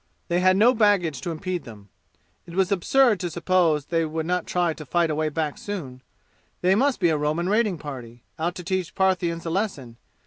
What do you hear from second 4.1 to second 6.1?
not try to fight a way back soon.